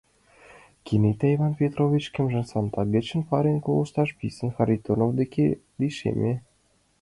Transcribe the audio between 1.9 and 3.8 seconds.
шкенжым саҥга гыч перен